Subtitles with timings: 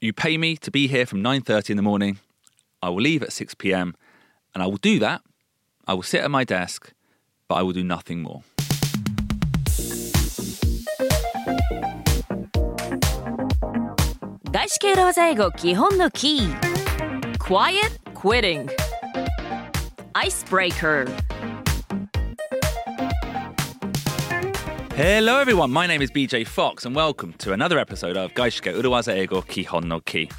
[0.00, 2.18] you pay me to be here from 9.30 in the morning.
[2.82, 3.94] I will leave at 6pm
[4.54, 5.22] and i will do that.
[5.86, 6.92] I will sit at my desk
[7.48, 8.42] but i will do nothing more.
[17.38, 18.70] Quiet quitting.
[20.14, 21.06] Icebreaker.
[24.95, 29.17] Hello everyone, my name is BJ Fox and welcome to another episode of Gaishike Uruwaza
[29.17, 30.29] Ego Kihon no Ki.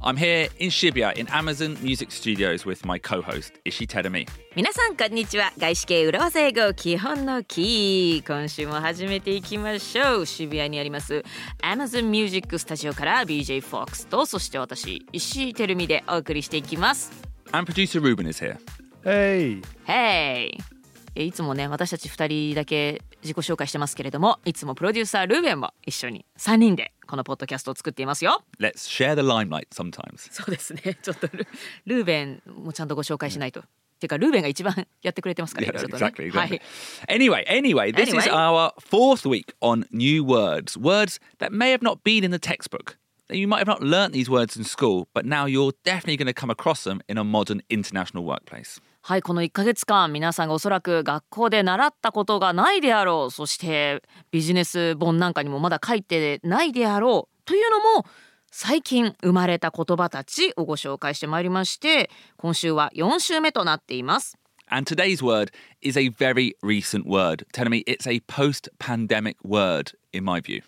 [0.00, 4.26] I'm here in Shibuya in Amazon Music Studios with my co-host Ishi Terumi.
[4.54, 11.24] 皆さんこんにちは外資系裏技英語基本のキー今週も始めていきましょう渋谷にあります
[11.62, 17.12] Amazon Music スタジオから BJ Fox とそして私石井てるみでお送りしていきます
[17.52, 18.58] And producer Ruben is here.
[19.04, 19.62] Hey.
[19.86, 20.71] Hey!
[21.15, 30.31] えいつもね私たち2人だけ自己紹介してますけれどもいつもプロデューサールーベンも一緒に3人でこのポッドキャストを作っていますよ Let's share the limelight sometimes.
[30.31, 31.47] そうですねちょっとル
[31.85, 33.63] ルーベンもちゃんとご紹介しないと、っ
[33.99, 36.55] ていうかルーベンが一番やってくれてますから Yeah, いろいろとね exactly, は exactly.
[36.55, 36.61] い
[37.09, 38.31] Anyway, anyway, this is Anyway.
[38.31, 40.77] our fourth week on new words.
[40.77, 42.97] Words that may have not been in the textbook.
[43.29, 46.33] You might have not learnt these words in school, but now you're definitely going to
[46.33, 48.79] come across them in a modern international workplace.
[49.05, 54.01] はいこの1ヶ月間皆さんがおそらく学校で習ったことがないであろうそして
[54.31, 58.05] ビジネス本なんかにもまだ書いてないであろうというのも
[58.49, 64.37] 最近生まれた言葉たちをご紹介してまいりまして今週は4週目となっています。
[64.69, 67.45] And today's word is a very recent word.
[67.51, 70.63] Telling me it's a post pandemic word, in my view.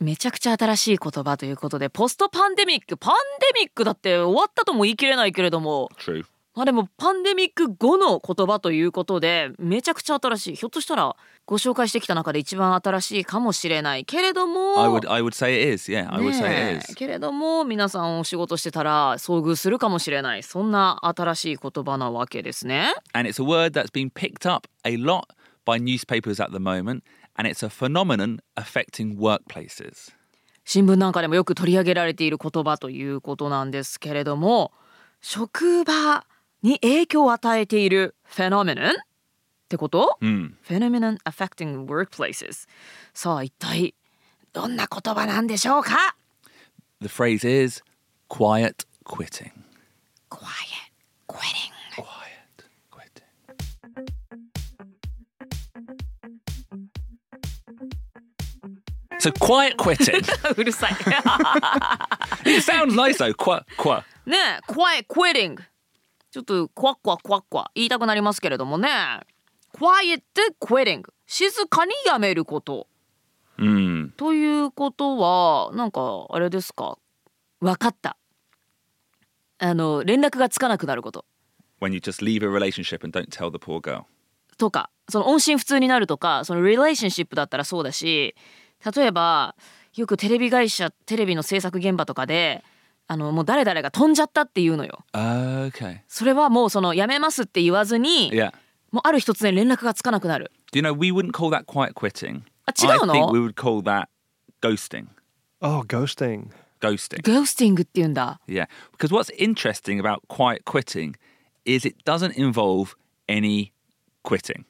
[0.00, 3.14] めちゃくちゃ新しい言葉ということでポストパンデミックパン
[3.54, 6.24] デミックだって終わったとも言い切れないけれども True.
[6.56, 15.92] まあでもパンデミック後の言葉ということでめちゃくちゃ新しいひょっとしたらご紹介してきた中で一番新しいかもしれないけれども I would I would say it is.
[15.92, 16.94] Yeah, I would say ね it え is.
[16.96, 22.94] けれども皆さんお仕事してたら遭遇するかもしれないそんな新しい言葉なわけですね。
[23.12, 25.24] And it's a word that's been picked up a lot
[25.66, 27.02] by newspapers at the moment,
[27.36, 30.14] and it's a phenomenon affecting workplaces.
[30.64, 34.72] 新聞なんかでもよく取り上げられている言葉ということなんですけれども
[35.20, 36.24] 職場
[36.62, 38.92] に影響を与えているフェノメノンっ
[39.68, 40.52] てこと、Hmm.
[40.62, 42.68] フェノメノン affecting workplaces
[43.14, 43.94] さあ一体
[44.52, 46.16] どんな言葉なんでしょうか
[47.00, 47.82] The phrase is
[48.28, 49.50] quiet quitting.
[50.30, 50.46] Quiet
[51.28, 53.22] quitting Quiet quitting.
[59.18, 60.22] So quiet quitting.
[60.56, 60.92] うるさい
[62.44, 63.34] it sounds nice though.
[63.34, 64.02] Qua qua.
[64.26, 65.56] ねえ quiet quitting
[66.30, 68.88] ちょっとクワックワクワックワ言いたくなりますけれどもね。
[69.74, 70.22] quiet
[70.60, 72.88] quitting 静かにやめること。
[73.58, 74.10] Mm.
[74.16, 76.98] ということはなんかあれですか？
[77.60, 78.16] 分かった。
[79.58, 81.24] あの連絡がつかなくなること。
[81.80, 84.04] When you just leave a relationship and don't tell the poor girl.
[84.58, 88.34] とかその音信不通になるとかその relationship だったらそうだし
[88.94, 89.54] 例えば
[89.94, 92.64] よくテレビ会社テレビの制作現場とかで
[93.08, 96.00] あのもう誰々が飛んじゃったっていうのよ Okay.
[96.08, 98.52] それはもうそのやめますって言わずに Yeah.
[98.90, 102.42] もうある日突然連絡がつかなくなる Do you know we wouldn't call that quiet quitting?
[102.66, 104.08] あ I 違うの think we would call that
[104.60, 105.06] ghosting.
[105.60, 106.48] Oh, ghosting.
[106.80, 107.22] Ghosting.
[107.22, 108.66] ゴースティングって言うんだ Yeah.
[108.98, 111.14] Because what's interesting about quiet quitting
[111.64, 112.96] is it doesn't involve
[113.28, 113.72] any
[114.24, 114.64] quitting.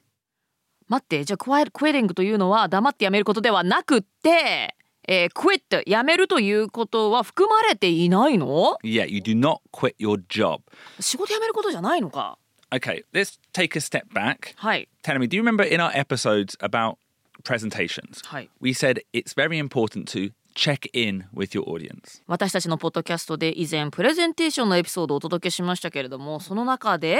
[0.87, 4.75] 待ってじゃあ quiet quitting というのは黙ってやめることではなくって、
[5.07, 10.59] えー、quit やめるということは含まれていないの Yeah, you do not quit your job.
[10.99, 12.37] 仕事辞めることじゃないのか
[12.69, 14.53] Okay, let's take a step back.
[14.57, 16.97] はい Tell me, do you remember in our episodes about
[17.43, 18.25] presentations?
[18.25, 22.21] はい We said it's very important to check in with your audience.
[22.27, 27.19] 私たちのポッドキャストで以前プレゼンテーションのエピソードをお届けしましたけれどもその中で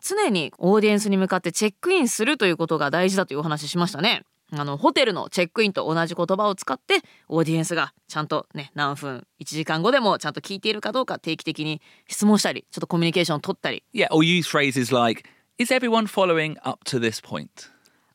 [0.00, 4.22] 常にオーディエンスに向かってチェックインするということが大事だというお話ししましたね。
[4.52, 15.24] あのホテルのチェックインと同じ言葉を使ってオーディエンスがちゃんとね何分1時間後でもちゃんと聞いているかどうか定期的に質問したりちょっとコミュニケーションを取ったり Yeah, or use phrases like,
[15.58, 17.70] is everyone following up to this point?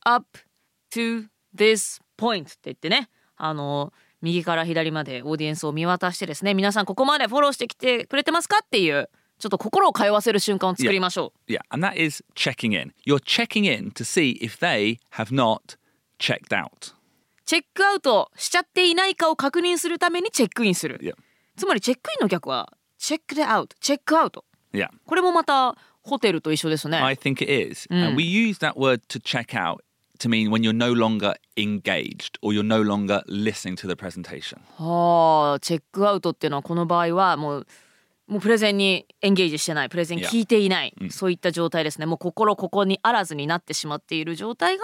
[0.06, 0.38] up
[0.92, 3.92] to this point って言ってねあの
[4.22, 11.52] 右から左までオーディエンスを見渡してですね皆さんここまでフォローしてきてくれてますかっていうちょっと心を通わせる瞬間を作りましょう。
[11.52, 12.94] Yeah, and that is checking in.
[13.06, 15.78] You're checking in to see if they have not
[16.20, 16.94] checked out.
[17.46, 21.00] チェックアウトしちゃっていないかを確認するためにチェックインする。
[21.02, 21.14] Yeah.
[21.58, 24.90] つまりチェックインの逆はチェックでアウトチェックアウト Yeah.
[25.06, 26.98] これもまたホテルと一緒ですね。
[26.98, 27.88] I think it is.
[27.90, 29.80] And we use that word to check out
[30.20, 34.58] to mean when you're no longer engaged or you're no longer listening to the presentation.
[34.78, 37.68] はあチェックアウトっていうのはこの場合はもう
[38.27, 44.83] もうプレゼンにエンゲージしてないプレゼン.聞いていない、そういった状態ですねもう心ここにあらずになってしまっている状態が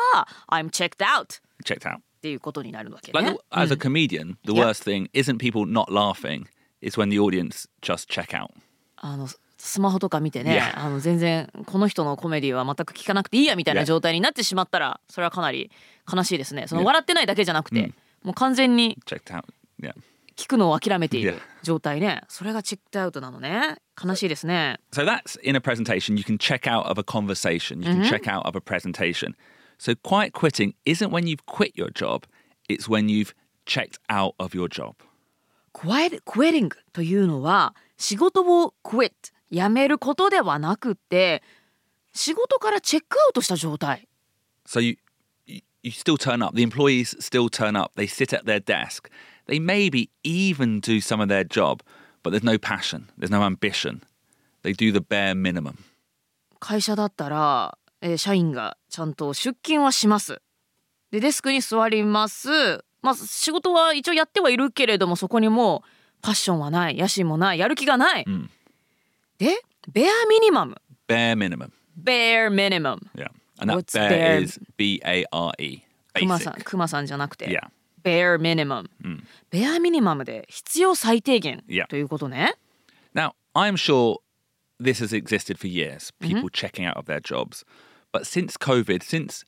[0.49, 1.27] I'm checked out っ
[1.65, 1.97] Checked out.
[2.21, 6.45] ていうことになるわけ Like ね the- as a comedian, the worst thing isn't people not laughing;
[6.83, 8.49] it's when the audience just check out.
[8.97, 9.27] あの
[9.57, 15.71] スマホとか見てね.あの全然この人のコメディは全く聞かなくていいやみたいな.状態になってしまったらそれはかなり
[16.11, 17.91] 悲しいですねその.笑ってないだけじゃなくて、
[18.23, 19.45] もう完全に Checked out.
[19.81, 19.93] Yeah.
[20.41, 26.17] 聞くのを諦めている.状態ねそれがチェックアウトなのね悲しいですね So that's in a presentation.
[26.17, 27.81] You can check out of a conversation.
[27.83, 29.35] You can check out of a presentation.
[29.77, 32.23] So quiet quitting isn't when you've quit your job;
[32.69, 33.33] it's when you've
[33.65, 34.95] checked out of your job.
[35.73, 39.11] Quiet quitting というのは仕事を quit
[39.49, 41.41] やめることではなくって
[42.13, 44.07] 仕事からチェックアウトした状態
[44.67, 44.97] So you
[45.83, 46.55] you still turn up.
[46.55, 47.91] The employees still turn up.
[47.95, 49.09] They sit at their desk.
[49.47, 51.81] They maybe even do some of their job,
[52.23, 53.09] but there's no passion.
[53.17, 54.01] There's no ambition.
[54.63, 55.75] They do the bare minimum.
[56.59, 60.41] 会社だったら、えー社員がちゃんと出勤はします
[61.11, 62.49] でデスクに座ります
[63.01, 65.89] まあ仕事は一応やってはいるけれどもそこにもう
[66.21, 68.49] パッションはない野心もないやる気がない、ん
[69.39, 69.59] で
[69.91, 70.77] ベアミニマム
[71.07, 71.71] Bare minimum.
[71.97, 73.27] bare minimum Yeah.
[73.59, 74.41] And that What's bare, bare?
[74.43, 75.81] is B A R E.
[76.13, 76.63] クマさん Basic.
[76.63, 77.69] クマさんじゃなくて、Yeah.
[78.03, 78.89] Bare minimum、
[79.49, 81.87] ベアミニマムで必要最低限 Yeah.
[81.87, 82.55] ということね
[83.13, 84.17] Now, I'm sure
[84.79, 87.65] this has existed for years, people checking out of their jobs.
[88.11, 89.43] But since COVID, since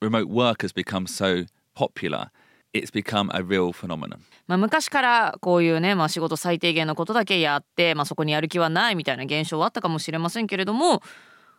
[0.00, 1.44] remote work has become so
[1.74, 2.30] popular,
[2.72, 4.18] it's become a real phenomenon.
[4.46, 11.02] まあ、昔からこういうね、まあ、仕事最低限のことだけやって、まあ、そこにやる気はないみたいな現象はあったかもしれませんけれども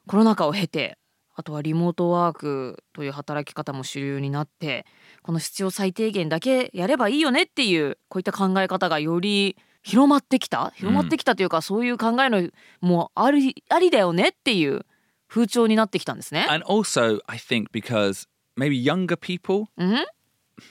[0.07, 0.97] コロナ禍を経て
[1.39, 4.87] あとはリモートワークという働き方も主流になって
[5.21, 12.49] この必要最低限だけやればいいよねっていうこういった考え方がより広まってきた広まってきたというか、そういう考えの
[12.81, 14.81] もうありありだよねっていう
[15.29, 16.47] 風潮になってきたんですね。
[16.49, 20.03] And also, I think because maybe younger people, Mhm.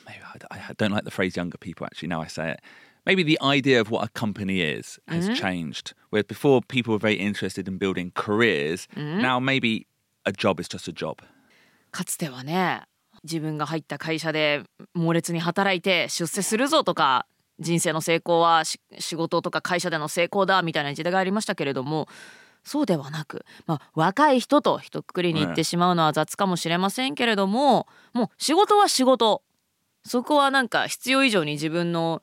[0.04, 0.20] maybe
[0.50, 2.60] I don't like the phrase younger people actually, now I say it.
[3.06, 5.94] Maybe the idea of what a company is has changed.
[6.10, 9.86] Where before people were very interested in building careers, now maybe
[10.26, 11.17] a job is just a job.
[11.90, 12.82] かつてはね
[13.25, 14.62] 自分が入った会社で
[14.94, 17.26] 猛烈に働いて出世するぞとか
[17.58, 22.06] 人生の成功は仕事とか会社での成功だみたいな時代がありましたけれども
[22.64, 29.43] そうではなく、まあ、若い人と一括りに言ってしまうのは雑かもしれませんけれども、もう仕事は仕事
[30.05, 32.22] そこはなんか必要以上に自分の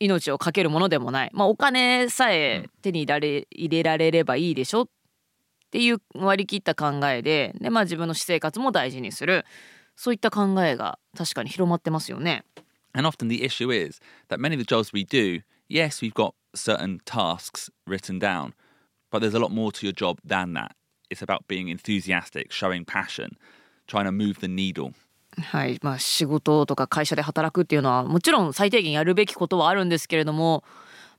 [0.00, 4.88] 命をかけるものでもない、まあ、お金さえ手に入れられればいいでしょっ
[5.70, 9.44] ていう割り切った考えでで、まあ、自分の私生活も大事にする
[9.96, 12.44] そういった考えが確かに広まってますよね。
[12.92, 17.00] And often the issue is that many of the jobs we do, yes, we've got certain
[17.04, 18.54] tasks written down,
[19.10, 20.72] but there's a lot more to your job than that.
[21.10, 23.36] It's about being enthusiastic, showing passion,
[23.86, 24.92] trying to move the needle.
[25.38, 30.64] はいまあ、仕事とか会社で働くっていうのはもちろん最低限やるべきことはあるんですけれども、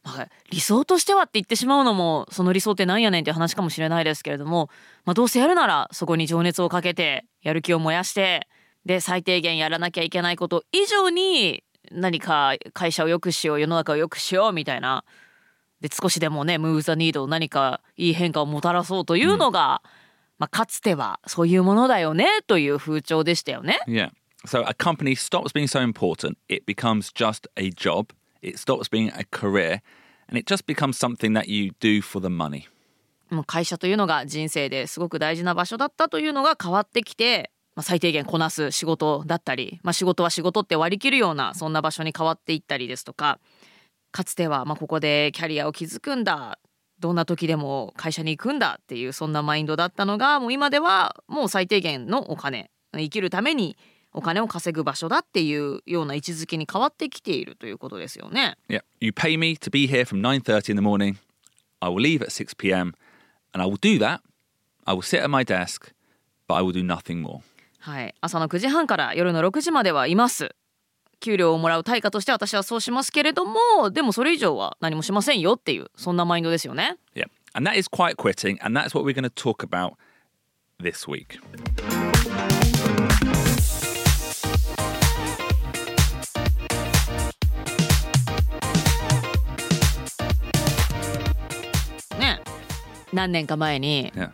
[0.08, 4.70] まあ、理想としてはって言ってしまうのもその理想ってなんやねんって話かもしれないですけれども、
[5.04, 8.48] まあ、どうせやるならそこに情熱をかけてやる気を燃やして
[8.86, 15.04] で最低限やらなきゃいけないこと以上に何か会社を良くしよう世の中を良くしようみたいな
[15.82, 19.82] で少しでもねムーブ・ザ・ニード何かいい変化をもたらそうというのが、
[20.40, 23.80] まあ、かつてはそういうものだよねという風潮でしたよね。
[23.88, 24.12] Yeah.
[24.46, 29.12] So a company stops being so important, it becomes just a job, it stops being
[29.14, 29.82] a career,
[30.30, 32.68] and it just becomes something that you do for the money.
[33.30, 43.40] もう会社というのが人生ですごく大事な場所だったというのが変わってきて、まあ、最低限こなす仕事だったり、まあ、仕事は仕事って割り切るようなそんな場所に変わっていったりですとか
[44.12, 46.60] かつてはまあここでキャリアを築くんだ
[47.00, 53.78] どんな時でも会社に行くんだっていうそんなマインドだったのがもう今ではもう最低限のお金生きるために
[54.18, 58.58] お金を稼ぐ場所だっていうような位置づけに変わってきているということですよね。
[58.68, 58.82] Yeah.
[59.00, 61.18] You pay me to be here from 9:30 in the morning.
[61.82, 62.96] I will leave at 6 p.m.
[63.54, 64.22] and I will do that.
[64.86, 65.94] I will sit at my desk,
[66.48, 67.42] but I will do nothing more.
[67.80, 70.56] はい、朝の9時半から夜の6時まではいます
[71.20, 77.28] 給料をもらう対価として私はそうしますけれどもでもそれ以上は何もしませんよっていうそんなマインドですよね Yeah.
[77.54, 79.94] And that is quiet quitting, and that's what we're going to talk about
[80.80, 81.40] this week.
[93.14, 94.32] 何年か前に Yeah.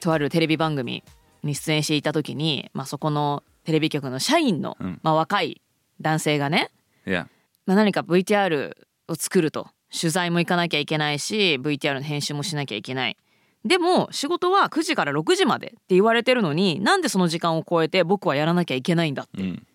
[0.00, 1.04] とあるテレビ番組
[1.42, 5.60] に出演していた時に、まあ、そこのテレビ局の社員の、うんまあ、若い
[6.00, 6.70] 男性がね、
[7.04, 7.26] Yeah.
[7.66, 8.74] まあ、何か VTR
[9.08, 13.16] を作ると取材も行かなきゃいけないし VTR の編集もしなきゃいけない
[13.64, 19.66] でも仕事は9時から6時までって言われてるのになんでその時間を超えて僕はやらなきゃいけないんだってうん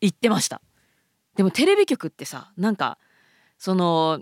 [0.00, 0.60] 言ってました
[1.36, 2.98] でもテレビ局ってさなんか
[3.58, 4.20] その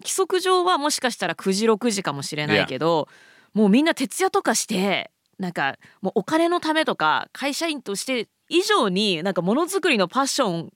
[0.00, 3.08] 規則上はもしかしたら9時6時かもしれないけど
[3.54, 10.72] もうみんな徹夜とかしてなんかもうお金のためとか会社員として以上になんかものづくりのパッション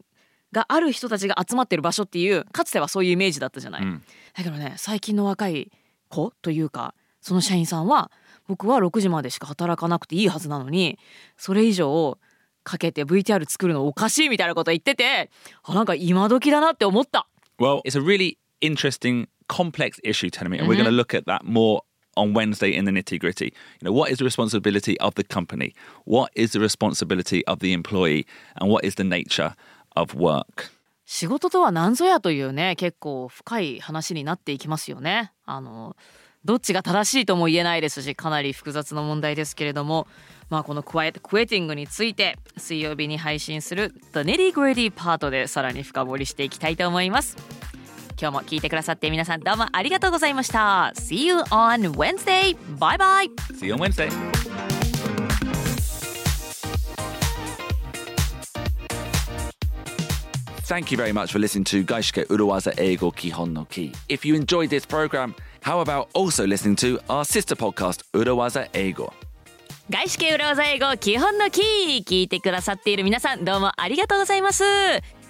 [0.52, 3.82] がある人たちが集まってる場所っていうかつてはそういうイメージだったじゃない。
[3.82, 4.02] うん
[4.36, 5.70] だけどね最近の若い
[6.08, 8.10] 子というかその社員さんは
[8.48, 10.98] 僕は6時までしか働かなくていいはずなのに
[11.36, 12.18] それ以上
[12.64, 15.30] かけて VTR 作るのおかしいみたいなこと言ってて
[15.62, 17.28] あなんか今時だなって思った。
[17.60, 21.82] Well, it's a really interesting, complex issue, Tenemy, and we're going to look at that more
[22.16, 23.52] on Wednesday in the nitty gritty.
[23.80, 25.74] You know, what is the responsibility of the company?
[26.04, 28.26] What is the responsibility of the employee?
[28.56, 29.54] And what is the nature
[29.96, 30.70] of work?
[31.06, 35.32] 仕事とは何ぞやというね結構深い話になっていきますよね。
[35.44, 35.96] あの
[36.46, 40.06] どっちが正しいとも言えないですしかなり複雑な問題ですけれども
[40.48, 47.36] まあこのクワイクエティングについて水曜日に配信する The Nitty Gritty パートでさらに深掘りしていきたいと思います。
[48.20, 50.92] 今日も聞いてくださって皆さんどうもありがとうございました。
[50.96, 52.56] See you on Wednesday!
[52.78, 53.30] Bye bye!
[53.54, 54.08] See you on Wednesday.
[60.66, 63.92] Thank you very much for listening to Gaishike Uruwaza Eigo Kihon no Ki.
[64.08, 69.12] If you enjoyed this program, how about also listening to our sister podcast, Uruwaza Eigo?
[69.90, 74.64] 外資系裏技英語基本のキー聞いてくださっている皆さんどうもありがとうございます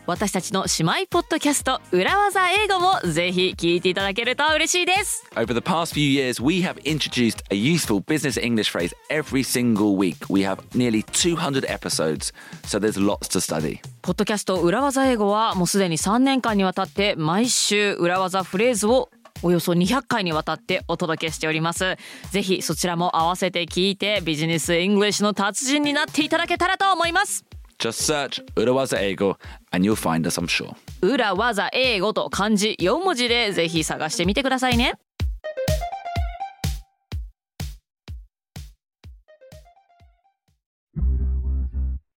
[0.06, 9.42] 私たちの姉妹ポッドキャスト裏技英語もぜひ聞いていただけると嬉しいです Over the past few years, we have introduced a useful business English phrase every
[9.42, 10.16] single week.
[10.28, 12.32] We have nearly 200 episodes,
[12.64, 13.80] so there's lots to study.
[14.02, 19.08] ポッドキャスト裏技英語はもうすでに3年間にわたって毎週裏技フレーズを
[19.42, 21.96] およそ200回にわたってお届けしております
[22.30, 27.44] ぜひそちらも合わせて聞いて business English の達人になっていただけたらと思います
[27.78, 29.37] Just search 裏技英語
[29.73, 30.75] and you'll find us, I'm sure.
[31.02, 34.95] 裏技英語と漢字4文字でぜひ探してみてくださいね